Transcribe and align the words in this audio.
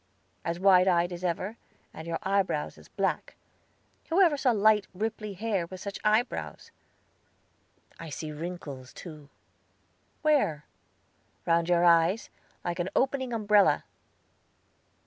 "As 0.43 0.59
wide 0.59 0.87
eyed 0.87 1.13
as 1.13 1.23
ever, 1.23 1.57
and 1.93 2.07
your 2.07 2.17
eyebrows 2.23 2.79
as 2.79 2.87
black. 2.89 3.35
Who 4.09 4.19
ever 4.19 4.35
saw 4.35 4.49
light, 4.49 4.87
ripply 4.95 5.33
hair 5.33 5.67
with 5.67 5.79
such 5.79 5.99
eyebrows? 6.03 6.71
I 7.99 8.09
see 8.09 8.31
wrinkles, 8.31 8.93
too." 8.93 9.29
"Where?" 10.23 10.65
"Round 11.45 11.69
your 11.69 11.85
eyes, 11.85 12.31
like 12.65 12.79
an 12.79 12.89
opening 12.95 13.31
umbrella." 13.31 13.83